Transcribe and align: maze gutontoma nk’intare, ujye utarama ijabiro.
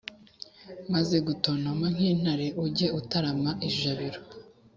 maze 0.93 1.15
gutontoma 1.27 1.85
nk’intare, 1.93 2.47
ujye 2.63 2.87
utarama 2.99 3.51
ijabiro. 3.67 4.19